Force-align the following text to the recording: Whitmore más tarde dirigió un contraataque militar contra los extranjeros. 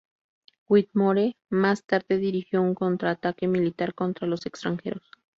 Whitmore 0.67 1.37
más 1.51 1.83
tarde 1.83 2.17
dirigió 2.17 2.63
un 2.63 2.73
contraataque 2.73 3.47
militar 3.47 3.93
contra 3.93 4.25
los 4.27 4.47
extranjeros. 4.47 5.03